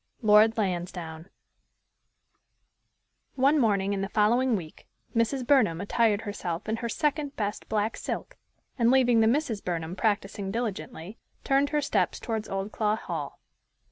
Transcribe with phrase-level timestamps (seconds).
[0.23, 1.29] LORD LANSDOWNE.
[3.35, 5.45] One morning in the following week Mrs.
[5.45, 8.35] Burnham attired herself in her second best black silk,
[8.79, 13.37] and, leaving the Misses Burnham practising diligently, turned her steps toward Oldclough Hall.